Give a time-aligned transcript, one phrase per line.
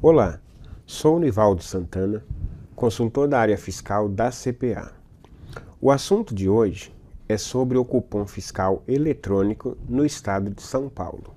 [0.00, 0.38] Olá,
[0.86, 2.24] sou Nivaldo Santana,
[2.76, 4.92] consultor da área fiscal da CPA.
[5.80, 6.94] O assunto de hoje
[7.28, 11.34] é sobre o cupom fiscal eletrônico no estado de São Paulo.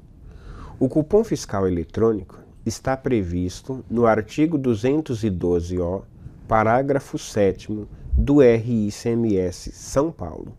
[0.80, 6.03] O cupom fiscal eletrônico está previsto no artigo 212-O,
[6.48, 10.55] parágrafo 7 do RICMS São Paulo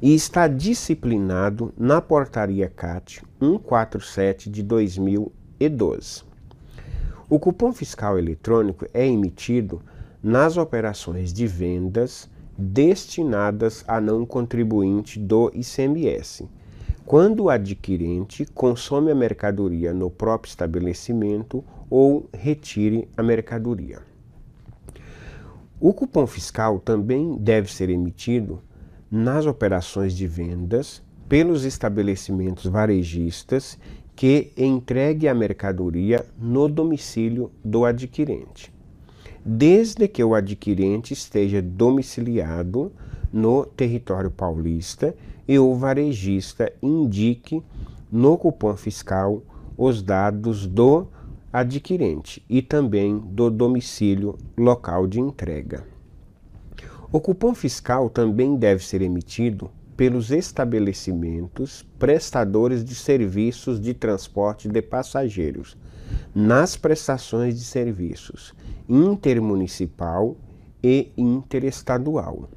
[0.00, 6.25] e está disciplinado na Portaria CAT 147 de 2012.
[7.28, 9.82] O cupom fiscal eletrônico é emitido
[10.22, 16.48] nas operações de vendas destinadas a não contribuinte do ICMS,
[17.04, 23.98] quando o adquirente consome a mercadoria no próprio estabelecimento ou retire a mercadoria.
[25.80, 28.62] O cupom fiscal também deve ser emitido
[29.10, 33.76] nas operações de vendas pelos estabelecimentos varejistas
[34.16, 38.72] que entregue a mercadoria no domicílio do adquirente,
[39.44, 42.90] desde que o adquirente esteja domiciliado
[43.30, 45.14] no território paulista
[45.46, 47.62] e o varejista indique
[48.10, 49.42] no cupom fiscal
[49.76, 51.06] os dados do
[51.52, 55.84] adquirente e também do domicílio local de entrega.
[57.12, 64.82] O cupom fiscal também deve ser emitido pelos estabelecimentos prestadores de serviços de transporte de
[64.82, 65.76] passageiros
[66.34, 68.54] nas prestações de serviços
[68.88, 70.36] intermunicipal
[70.82, 72.48] e interestadual.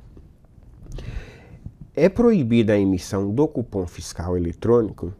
[1.95, 5.13] É proibida a emissão do cupom fiscal eletrônico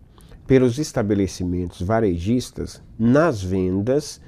[0.46, 4.22] pelos estabelecimentos varejistas nas vendas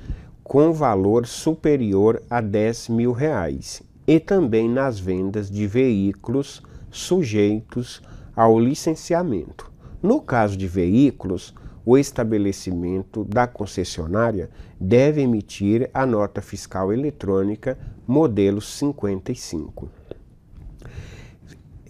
[0.43, 6.61] com valor superior a 10 mil reais e também nas vendas de veículos
[6.91, 8.01] sujeitos
[8.35, 9.71] ao licenciamento.
[10.03, 18.61] No caso de veículos, o estabelecimento da concessionária deve emitir a nota fiscal eletrônica modelo
[18.61, 19.89] 55.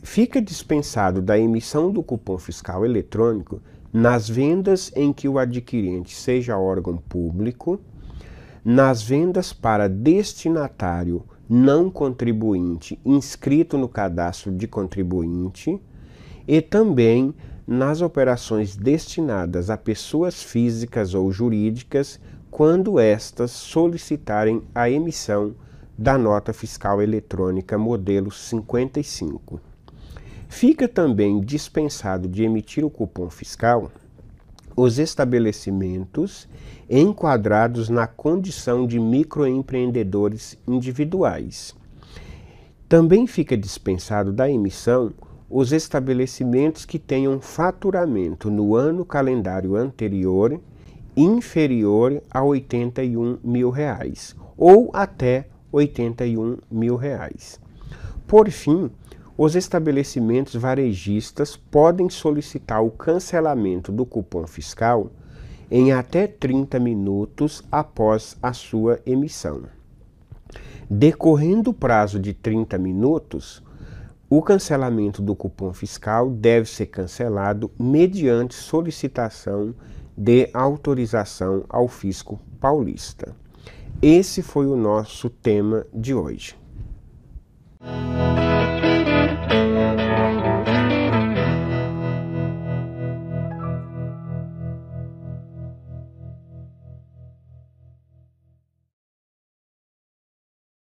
[0.03, 3.61] Fica dispensado da emissão do cupom fiscal eletrônico
[3.93, 7.79] nas vendas em que o adquirente seja órgão público,
[8.63, 11.23] nas vendas para destinatário
[11.53, 15.77] não contribuinte inscrito no cadastro de contribuinte
[16.47, 17.35] e também
[17.67, 25.53] nas operações destinadas a pessoas físicas ou jurídicas quando estas solicitarem a emissão
[25.97, 29.59] da nota fiscal eletrônica modelo 55.
[30.47, 33.91] Fica também dispensado de emitir o cupom fiscal
[34.75, 36.47] os estabelecimentos
[36.89, 41.75] enquadrados na condição de microempreendedores individuais.
[42.87, 45.13] Também fica dispensado da emissão
[45.49, 50.59] os estabelecimentos que tenham faturamento no ano calendário anterior
[51.15, 57.59] inferior a 81 mil reais ou até 81 mil reais.
[58.27, 58.89] Por fim,
[59.43, 65.09] os estabelecimentos varejistas podem solicitar o cancelamento do cupom fiscal
[65.71, 69.63] em até 30 minutos após a sua emissão.
[70.87, 73.63] Decorrendo o prazo de 30 minutos,
[74.29, 79.73] o cancelamento do cupom fiscal deve ser cancelado mediante solicitação
[80.15, 83.35] de autorização ao fisco paulista.
[84.03, 86.60] Esse foi o nosso tema de hoje.